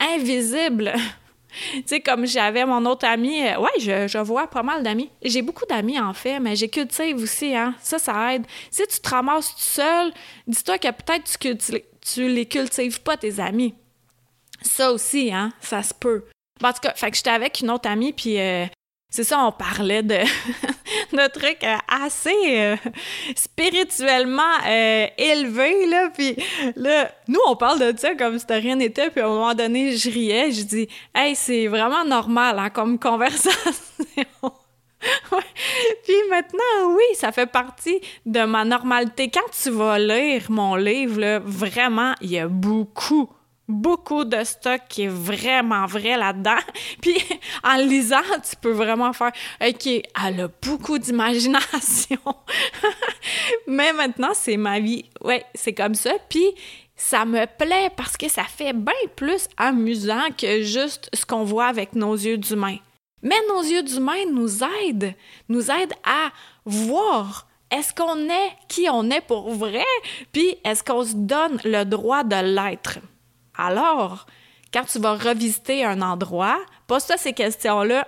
invisible 0.00 0.92
tu 1.72 1.82
sais, 1.86 2.00
comme 2.00 2.26
j'avais 2.26 2.64
mon 2.66 2.84
autre 2.86 3.06
ami, 3.06 3.46
euh, 3.46 3.58
ouais, 3.58 3.70
je, 3.78 4.18
vois 4.18 4.46
pas 4.46 4.62
mal 4.62 4.82
d'amis. 4.82 5.10
J'ai 5.22 5.42
beaucoup 5.42 5.64
d'amis, 5.66 5.98
en 5.98 6.12
fait, 6.12 6.38
mais 6.40 6.56
j'ai 6.56 6.68
cultive 6.68 7.16
aussi, 7.16 7.54
hein. 7.54 7.74
Ça, 7.80 7.98
ça 7.98 8.34
aide. 8.34 8.44
Si 8.70 8.86
tu 8.86 9.00
te 9.00 9.08
ramasses 9.08 9.54
tout 9.54 9.62
seul, 9.62 10.12
dis-toi 10.46 10.78
que 10.78 10.88
peut-être 10.88 11.38
tu, 11.38 11.56
tu 12.00 12.28
les 12.28 12.46
cultives 12.46 13.00
pas, 13.00 13.16
tes 13.16 13.40
amis. 13.40 13.74
Ça 14.62 14.92
aussi, 14.92 15.32
hein, 15.32 15.52
ça 15.60 15.82
se 15.82 15.94
peut. 15.94 16.24
en 16.62 16.72
tout 16.72 16.80
cas, 16.82 16.94
fait 16.94 17.10
que 17.10 17.16
j'étais 17.16 17.30
avec 17.30 17.60
une 17.60 17.70
autre 17.70 17.88
amie, 17.88 18.12
puis 18.12 18.40
euh, 18.40 18.66
c'est 19.08 19.24
ça, 19.24 19.38
on 19.46 19.52
parlait 19.52 20.02
de, 20.02 20.16
de 21.12 21.28
trucs 21.32 21.62
euh, 21.64 21.76
assez 21.88 22.58
euh, 22.60 22.76
spirituellement 23.34 24.42
euh, 24.66 25.06
élevés, 25.16 25.86
là. 25.86 26.10
Puis 26.10 26.36
là, 26.74 27.10
nous, 27.28 27.40
on 27.46 27.56
parle 27.56 27.92
de 27.94 27.98
ça 27.98 28.14
comme 28.14 28.38
si 28.38 28.44
rien 28.50 28.76
n'était. 28.76 29.10
Puis 29.10 29.20
à 29.20 29.26
un 29.26 29.28
moment 29.28 29.54
donné, 29.54 29.96
je 29.96 30.10
riais. 30.10 30.50
Je 30.50 30.62
dis, 30.62 30.88
hey, 31.14 31.36
c'est 31.36 31.68
vraiment 31.68 32.04
normal, 32.04 32.58
hein, 32.58 32.70
comme 32.70 32.98
conversation. 32.98 33.52
Puis 36.04 36.16
maintenant, 36.28 36.94
oui, 36.94 37.04
ça 37.14 37.30
fait 37.30 37.46
partie 37.46 38.00
de 38.24 38.44
ma 38.44 38.64
normalité. 38.64 39.30
Quand 39.30 39.48
tu 39.62 39.70
vas 39.70 39.98
lire 39.98 40.42
mon 40.50 40.74
livre, 40.74 41.20
là, 41.20 41.38
vraiment, 41.38 42.14
il 42.20 42.32
y 42.32 42.38
a 42.38 42.48
beaucoup 42.48 43.30
beaucoup 43.68 44.24
de 44.24 44.44
stock 44.44 44.80
qui 44.88 45.02
est 45.02 45.08
vraiment 45.08 45.86
vrai 45.86 46.16
là-dedans. 46.16 46.58
Puis 47.00 47.16
en 47.64 47.76
lisant, 47.76 48.22
tu 48.48 48.56
peux 48.56 48.72
vraiment 48.72 49.12
faire 49.12 49.32
OK, 49.60 49.86
elle 49.86 50.40
a 50.40 50.48
beaucoup 50.62 50.98
d'imagination. 50.98 52.20
Mais 53.66 53.92
maintenant, 53.92 54.32
c'est 54.34 54.56
ma 54.56 54.80
vie. 54.80 55.04
Ouais, 55.20 55.44
c'est 55.54 55.72
comme 55.72 55.94
ça. 55.94 56.12
Puis 56.28 56.46
ça 56.96 57.24
me 57.24 57.44
plaît 57.46 57.90
parce 57.96 58.16
que 58.16 58.28
ça 58.28 58.44
fait 58.44 58.72
bien 58.72 58.94
plus 59.14 59.48
amusant 59.56 60.28
que 60.36 60.62
juste 60.62 61.10
ce 61.12 61.26
qu'on 61.26 61.44
voit 61.44 61.66
avec 61.66 61.94
nos 61.94 62.14
yeux 62.14 62.38
d'humain. 62.38 62.76
Mais 63.22 63.36
nos 63.48 63.62
yeux 63.62 63.82
d'humain 63.82 64.24
nous 64.32 64.62
aident, 64.62 65.14
nous 65.48 65.70
aident 65.70 65.94
à 66.04 66.30
voir 66.64 67.46
est-ce 67.70 67.92
qu'on 67.92 68.28
est 68.28 68.52
qui 68.68 68.88
on 68.90 69.10
est 69.10 69.20
pour 69.20 69.50
vrai, 69.50 69.84
puis 70.32 70.56
est-ce 70.64 70.84
qu'on 70.84 71.04
se 71.04 71.14
donne 71.14 71.58
le 71.64 71.84
droit 71.84 72.22
de 72.22 72.36
l'être. 72.36 72.98
Alors, 73.56 74.26
quand 74.72 74.84
tu 74.84 74.98
vas 74.98 75.14
revisiter 75.14 75.84
un 75.84 76.02
endroit, 76.02 76.58
pose-toi 76.86 77.16
ces 77.16 77.32
questions-là, 77.32 78.06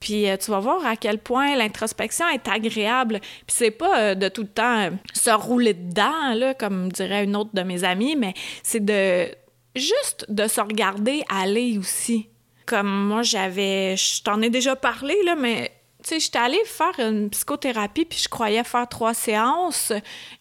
puis 0.00 0.28
euh, 0.28 0.36
tu 0.36 0.50
vas 0.50 0.60
voir 0.60 0.84
à 0.86 0.96
quel 0.96 1.18
point 1.18 1.56
l'introspection 1.56 2.28
est 2.28 2.46
agréable. 2.48 3.20
Puis 3.20 3.56
c'est 3.56 3.70
pas 3.70 4.00
euh, 4.00 4.14
de 4.14 4.28
tout 4.28 4.42
le 4.42 4.48
temps 4.48 4.80
euh, 4.80 4.90
se 5.14 5.30
rouler 5.30 5.74
dedans, 5.74 6.34
là, 6.34 6.54
comme 6.54 6.92
dirait 6.92 7.24
une 7.24 7.36
autre 7.36 7.50
de 7.54 7.62
mes 7.62 7.84
amies, 7.84 8.16
mais 8.16 8.34
c'est 8.62 8.84
de 8.84 9.28
juste 9.74 10.26
de 10.28 10.46
se 10.48 10.60
regarder 10.60 11.24
aller 11.28 11.78
aussi. 11.78 12.28
Comme 12.66 12.88
moi, 12.88 13.22
j'avais. 13.22 13.96
Je 13.96 14.22
t'en 14.22 14.42
ai 14.42 14.50
déjà 14.50 14.76
parlé, 14.76 15.14
là, 15.24 15.34
mais 15.34 15.72
tu 16.02 16.10
sais, 16.10 16.20
j'étais 16.20 16.38
allée 16.38 16.64
faire 16.64 16.98
une 16.98 17.30
psychothérapie, 17.30 18.04
puis 18.04 18.18
je 18.22 18.28
croyais 18.28 18.64
faire 18.64 18.88
trois 18.88 19.14
séances 19.14 19.92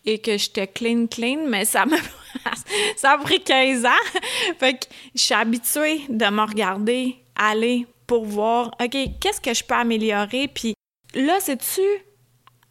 et 0.06 0.20
que 0.20 0.38
j'étais 0.38 0.68
clean, 0.68 1.08
clean, 1.08 1.46
mais 1.48 1.66
ça 1.66 1.86
m'a 1.86 1.98
ça 2.96 3.12
a 3.12 3.18
pris 3.18 3.42
15 3.42 3.86
ans. 3.86 4.20
fait 4.60 4.74
que 4.74 4.86
je 5.16 5.22
suis 5.22 5.34
habituée 5.34 6.02
de 6.10 6.26
me 6.26 6.42
regarder 6.42 7.18
aller 7.36 7.88
pour 8.08 8.26
voir, 8.26 8.72
OK, 8.82 8.98
qu'est-ce 9.20 9.42
que 9.42 9.54
je 9.54 9.64
peux 9.64 9.76
améliorer? 9.76 10.48
Puis 10.48 10.76
là, 11.14 11.38
c'est-tu 11.40 11.82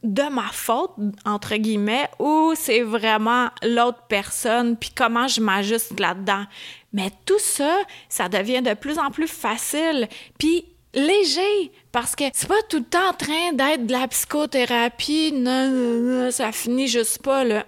de 0.02 0.22
ma 0.22 0.48
faute, 0.52 0.92
entre 1.24 1.56
guillemets, 1.56 2.08
ou 2.18 2.52
c'est 2.54 2.82
vraiment 2.82 3.48
l'autre 3.62 4.02
personne, 4.06 4.76
puis 4.76 4.90
comment 4.94 5.26
je 5.28 5.40
m'ajuste 5.40 5.98
là-dedans? 5.98 6.44
Mais 6.92 7.10
tout 7.24 7.38
ça, 7.38 7.78
ça 8.08 8.28
devient 8.28 8.62
de 8.62 8.74
plus 8.74 8.98
en 8.98 9.10
plus 9.10 9.26
facile. 9.26 10.08
Puis 10.38 10.66
léger 10.94 11.72
parce 11.90 12.14
que 12.14 12.24
c'est 12.32 12.48
pas 12.48 12.62
tout 12.68 12.78
le 12.78 12.84
temps 12.84 13.08
en 13.08 13.12
train 13.14 13.52
d'être 13.52 13.86
de 13.86 13.92
la 13.92 14.06
psychothérapie, 14.06 15.32
non, 15.32 15.70
non, 15.70 16.30
ça 16.30 16.52
finit 16.52 16.86
juste 16.86 17.22
pas 17.22 17.42
là. 17.42 17.66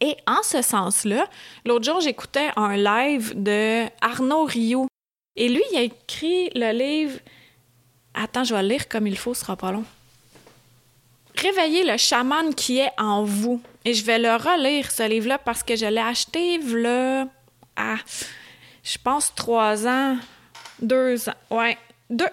Et 0.00 0.16
en 0.26 0.42
ce 0.42 0.62
sens-là, 0.62 1.28
l'autre 1.66 1.84
jour, 1.84 2.00
j'écoutais 2.00 2.50
un 2.56 2.76
live 2.76 3.34
de 3.36 3.84
Arnaud 4.00 4.44
Rio. 4.44 4.86
Et 5.36 5.48
lui, 5.48 5.62
il 5.72 5.78
a 5.78 5.82
écrit 5.82 6.50
le 6.54 6.72
livre. 6.72 7.18
Attends, 8.14 8.44
je 8.44 8.54
vais 8.54 8.62
le 8.62 8.68
lire 8.68 8.88
comme 8.88 9.06
il 9.06 9.18
faut, 9.18 9.34
ce 9.34 9.42
sera 9.42 9.56
pas 9.56 9.72
long. 9.72 9.84
Réveillez 11.36 11.84
le 11.84 11.96
chaman 11.96 12.54
qui 12.54 12.78
est 12.78 12.92
en 12.98 13.24
vous. 13.24 13.62
Et 13.84 13.94
je 13.94 14.04
vais 14.04 14.18
le 14.18 14.34
relire, 14.36 14.90
ce 14.90 15.08
livre-là, 15.08 15.38
parce 15.38 15.62
que 15.62 15.76
je 15.76 15.86
l'ai 15.86 16.00
acheté, 16.00 16.58
là, 16.58 17.26
à, 17.76 17.96
je 18.82 18.98
pense, 19.02 19.34
trois 19.34 19.86
ans, 19.86 20.16
deux 20.80 21.28
ans. 21.28 21.34
Ouais, 21.50 21.78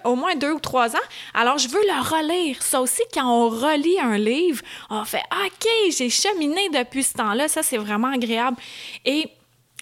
au 0.04 0.14
moins 0.16 0.34
deux 0.34 0.52
ou 0.52 0.60
trois 0.60 0.96
ans. 0.96 1.08
Alors, 1.34 1.58
je 1.58 1.68
veux 1.68 1.80
le 1.80 2.00
relire. 2.02 2.62
Ça 2.62 2.80
aussi, 2.80 3.02
quand 3.12 3.26
on 3.26 3.48
relit 3.48 3.98
un 4.00 4.18
livre, 4.18 4.62
on 4.90 5.04
fait 5.04 5.22
OK, 5.44 5.68
j'ai 5.96 6.10
cheminé 6.10 6.68
depuis 6.70 7.02
ce 7.02 7.14
temps-là. 7.14 7.48
Ça, 7.48 7.62
c'est 7.62 7.78
vraiment 7.78 8.12
agréable. 8.12 8.56
Et 9.04 9.28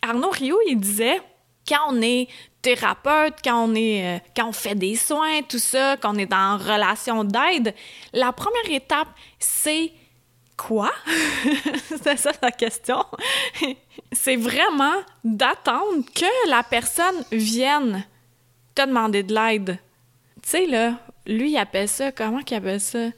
Arnaud 0.03 0.31
Rio, 0.31 0.59
il 0.69 0.79
disait 0.79 1.21
quand 1.67 1.81
on 1.89 2.01
est 2.01 2.29
thérapeute, 2.63 3.35
quand 3.45 3.69
on 3.69 3.75
est 3.75 4.17
euh, 4.17 4.19
quand 4.37 4.49
on 4.49 4.53
fait 4.53 4.75
des 4.75 4.97
soins, 4.97 5.43
tout 5.43 5.59
ça, 5.59 5.97
quand 5.97 6.15
on 6.15 6.19
est 6.19 6.33
en 6.33 6.59
relation 6.59 7.25
d'aide, 7.25 7.75
la 8.13 8.33
première 8.33 8.71
étape, 8.71 9.09
c'est 9.39 9.93
quoi? 10.57 10.91
c'est 12.03 12.17
ça 12.17 12.33
la 12.43 12.51
question. 12.51 13.05
c'est 14.13 14.37
vraiment 14.37 14.97
d'attendre 15.25 16.05
que 16.15 16.51
la 16.51 16.63
personne 16.63 17.25
vienne 17.31 18.05
te 18.75 18.87
demander 18.87 19.23
de 19.23 19.35
l'aide. 19.35 19.79
Tu 20.47 20.53
sais, 20.53 20.67
là, 20.67 20.97
lui, 21.27 21.51
il 21.51 21.57
appelle 21.57 21.89
ça, 21.89 22.13
comment 22.13 22.41
qu'il 22.41 22.57
appelle 22.57 22.81
ça? 22.81 23.09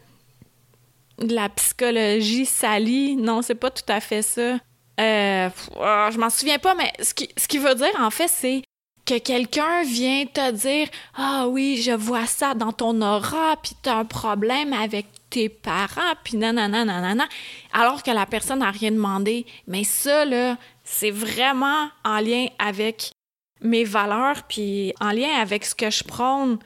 De 1.18 1.34
la 1.34 1.50
psychologie 1.50 2.46
salie. 2.46 3.16
Non, 3.16 3.42
c'est 3.42 3.54
pas 3.54 3.70
tout 3.70 3.84
à 3.88 4.00
fait 4.00 4.22
ça. 4.22 4.56
Euh, 4.98 5.50
oh, 5.76 6.08
je 6.10 6.16
m'en 6.16 6.30
souviens 6.30 6.58
pas, 6.58 6.74
mais 6.74 6.90
ce 7.02 7.12
qui, 7.12 7.28
ce 7.36 7.46
qui 7.46 7.58
veut 7.58 7.74
dire, 7.74 7.92
en 8.00 8.08
fait, 8.08 8.28
c'est 8.28 8.62
que 9.04 9.18
quelqu'un 9.18 9.82
vient 9.82 10.24
te 10.24 10.52
dire 10.52 10.88
Ah 11.16 11.46
oui, 11.48 11.82
je 11.82 11.92
vois 11.92 12.24
ça 12.24 12.54
dans 12.54 12.72
ton 12.72 13.02
aura, 13.02 13.56
puis 13.62 13.72
t'as 13.82 13.96
un 13.96 14.04
problème 14.06 14.72
avec 14.72 15.04
tes 15.28 15.50
parents, 15.50 16.14
puis 16.24 16.38
nanana, 16.38 16.86
nanana, 16.86 17.28
alors 17.74 18.02
que 18.02 18.10
la 18.10 18.24
personne 18.24 18.60
n'a 18.60 18.70
rien 18.70 18.90
demandé. 18.90 19.44
Mais 19.66 19.84
ça, 19.84 20.24
là, 20.24 20.56
c'est 20.82 21.10
vraiment 21.10 21.90
en 22.06 22.20
lien 22.20 22.46
avec 22.58 23.12
mes 23.60 23.84
valeurs, 23.84 24.44
puis 24.48 24.94
en 24.98 25.10
lien 25.10 25.34
avec 25.38 25.66
ce 25.66 25.74
que 25.74 25.90
je 25.90 26.04
prône. 26.04 26.58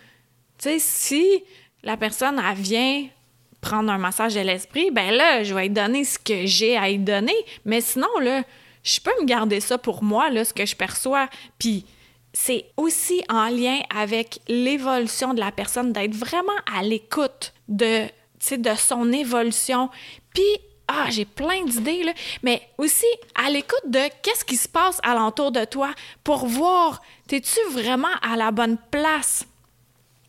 Tu 0.62 0.68
sais, 0.68 0.78
si 0.78 1.44
la 1.82 1.96
personne, 1.96 2.40
vient 2.54 3.08
prendre 3.60 3.90
un 3.90 3.98
massage 3.98 4.34
de 4.34 4.40
l'esprit, 4.40 4.92
ben 4.92 5.10
là, 5.10 5.42
je 5.42 5.54
vais 5.54 5.62
lui 5.62 5.70
donner 5.70 6.04
ce 6.04 6.20
que 6.20 6.46
j'ai 6.46 6.76
à 6.76 6.88
lui 6.88 6.98
donner. 6.98 7.34
Mais 7.64 7.80
sinon, 7.80 8.16
là, 8.20 8.44
je 8.84 9.00
peux 9.00 9.10
me 9.20 9.26
garder 9.26 9.58
ça 9.58 9.76
pour 9.76 10.04
moi, 10.04 10.30
là, 10.30 10.44
ce 10.44 10.54
que 10.54 10.64
je 10.64 10.76
perçois. 10.76 11.28
Puis 11.58 11.84
c'est 12.32 12.66
aussi 12.76 13.24
en 13.28 13.48
lien 13.48 13.80
avec 13.92 14.38
l'évolution 14.46 15.34
de 15.34 15.40
la 15.40 15.50
personne, 15.50 15.92
d'être 15.92 16.14
vraiment 16.14 16.52
à 16.72 16.84
l'écoute 16.84 17.52
de, 17.66 18.06
son 18.76 19.12
évolution. 19.12 19.90
Puis, 20.32 20.44
ah, 20.86 21.06
j'ai 21.10 21.24
plein 21.24 21.64
d'idées, 21.64 22.04
mais 22.44 22.62
aussi 22.78 23.06
à 23.34 23.50
l'écoute 23.50 23.88
de 23.88 24.02
qu'est-ce 24.22 24.44
qui 24.44 24.56
se 24.56 24.68
passe 24.68 25.00
alentour 25.02 25.50
de 25.50 25.64
toi 25.64 25.90
pour 26.22 26.46
voir, 26.46 27.02
t'es-tu 27.26 27.58
vraiment 27.72 28.14
à 28.22 28.36
la 28.36 28.52
bonne 28.52 28.78
place? 28.92 29.44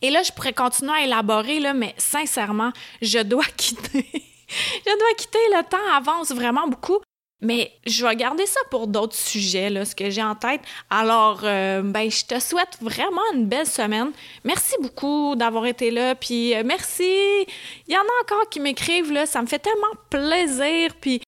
Et 0.04 0.10
là, 0.10 0.22
je 0.22 0.30
pourrais 0.32 0.52
continuer 0.52 0.92
à 0.92 1.04
élaborer, 1.04 1.60
là, 1.60 1.72
mais 1.72 1.94
sincèrement, 1.96 2.72
je 3.00 3.20
dois 3.20 3.46
quitter. 3.56 4.06
je 4.50 4.98
dois 4.98 5.14
quitter, 5.16 5.38
le 5.50 5.62
temps 5.66 5.96
avance 5.96 6.30
vraiment 6.30 6.68
beaucoup. 6.68 6.98
Mais 7.40 7.72
je 7.86 8.06
vais 8.06 8.14
garder 8.14 8.44
ça 8.44 8.60
pour 8.70 8.86
d'autres 8.86 9.16
sujets, 9.16 9.70
là, 9.70 9.86
ce 9.86 9.94
que 9.94 10.10
j'ai 10.10 10.22
en 10.22 10.34
tête. 10.34 10.60
Alors, 10.90 11.40
euh, 11.44 11.80
ben, 11.80 12.10
je 12.10 12.22
te 12.22 12.38
souhaite 12.38 12.76
vraiment 12.82 13.22
une 13.32 13.46
belle 13.46 13.66
semaine. 13.66 14.12
Merci 14.44 14.74
beaucoup 14.82 15.36
d'avoir 15.36 15.64
été 15.64 15.90
là. 15.90 16.14
Puis, 16.14 16.54
euh, 16.54 16.64
merci. 16.66 17.08
Il 17.88 17.94
y 17.94 17.96
en 17.96 18.02
a 18.02 18.22
encore 18.24 18.50
qui 18.50 18.60
m'écrivent, 18.60 19.10
là. 19.10 19.24
Ça 19.24 19.40
me 19.40 19.46
fait 19.46 19.58
tellement 19.58 19.94
plaisir. 20.10 20.90
Puis, 21.00 21.22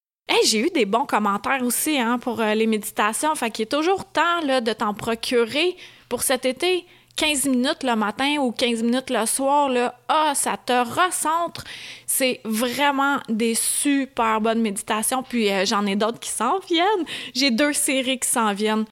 j'ai 0.44 0.58
eu 0.58 0.68
des 0.68 0.84
bons 0.84 1.06
commentaires 1.06 1.62
aussi 1.62 1.98
hein, 1.98 2.18
pour 2.18 2.42
euh, 2.42 2.52
les 2.52 2.66
méditations. 2.66 3.34
Fait 3.36 3.50
qu'il 3.50 3.62
est 3.62 3.72
toujours 3.72 4.04
temps 4.04 4.42
de 4.42 4.72
t'en 4.74 4.92
procurer 4.92 5.78
pour 6.10 6.22
cet 6.22 6.44
été. 6.44 6.84
15 7.16 7.46
minutes 7.46 7.82
le 7.82 7.96
matin 7.96 8.36
ou 8.40 8.52
15 8.52 8.82
minutes 8.82 9.10
le 9.10 9.24
soir, 9.26 9.68
là, 9.70 9.98
ah, 10.08 10.32
ça 10.34 10.56
te 10.56 10.72
recentre. 10.72 11.64
C'est 12.06 12.40
vraiment 12.44 13.18
des 13.28 13.54
super 13.54 14.40
bonnes 14.40 14.60
méditations. 14.60 15.22
Puis 15.22 15.50
euh, 15.50 15.64
j'en 15.64 15.86
ai 15.86 15.96
d'autres 15.96 16.20
qui 16.20 16.30
s'en 16.30 16.58
viennent. 16.58 17.06
J'ai 17.34 17.50
deux 17.50 17.72
séries 17.72 18.18
qui 18.18 18.28
s'en 18.28 18.52
viennent. 18.52 18.84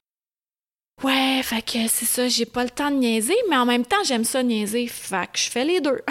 Ouais, 1.03 1.41
fait 1.43 1.61
que 1.61 1.87
c'est 1.89 2.05
ça, 2.05 2.29
j'ai 2.29 2.45
pas 2.45 2.63
le 2.63 2.69
temps 2.69 2.89
de 2.89 2.95
niaiser, 2.95 3.35
mais 3.49 3.57
en 3.57 3.65
même 3.65 3.85
temps, 3.85 4.03
j'aime 4.05 4.23
ça 4.23 4.41
niaiser. 4.41 4.87
Fait 4.87 5.27
que 5.31 5.37
je 5.37 5.49
fais 5.49 5.65
les 5.65 5.81
deux. 5.81 6.01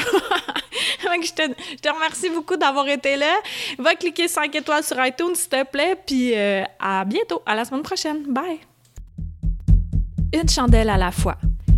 je 1.01 1.33
te, 1.33 1.43
je 1.43 1.77
te, 1.77 1.89
remercie 1.89 2.29
beaucoup 2.29 2.57
d'avoir 2.57 2.87
été 2.89 3.17
là. 3.17 3.35
Va 3.79 3.95
cliquer 3.95 4.29
5 4.29 4.55
étoiles 4.55 4.85
sur 4.85 5.03
iTunes, 5.05 5.35
s'il 5.35 5.49
te 5.49 5.65
plaît, 5.65 5.97
puis 6.07 6.33
euh, 6.37 6.65
à 6.79 7.05
bientôt, 7.07 7.43
à 7.47 7.55
la 7.55 7.65
semaine 7.65 7.83
prochaine. 7.83 8.25
Bye! 8.29 8.61
Une 10.35 10.49
chandelle 10.49 10.91
à 10.91 10.99
la 10.99 11.11
fois. 11.11 11.39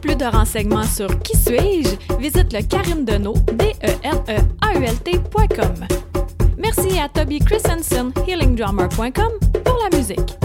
plus 0.00 0.16
de 0.16 0.24
renseignements 0.24 0.84
sur 0.84 1.08
Qui 1.20 1.36
suis-je, 1.36 2.16
visite 2.18 2.52
le 2.52 3.04
Deneau, 3.04 3.34
d 3.52 3.74
e 3.82 3.90
n 4.02 4.18
e 4.28 4.38
a 4.60 4.78
u 4.78 4.84
l 4.84 4.96
tcom 5.04 5.86
Merci 6.56 6.98
à 6.98 7.08
Toby 7.08 7.38
Christensen, 7.38 8.12
healingdrummer.com, 8.26 9.62
pour 9.64 9.78
la 9.82 9.96
musique. 9.96 10.38